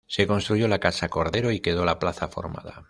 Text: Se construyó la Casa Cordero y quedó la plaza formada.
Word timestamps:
Se 0.07 0.25
construyó 0.25 0.67
la 0.67 0.79
Casa 0.79 1.09
Cordero 1.09 1.51
y 1.51 1.59
quedó 1.59 1.85
la 1.85 1.99
plaza 1.99 2.27
formada. 2.27 2.79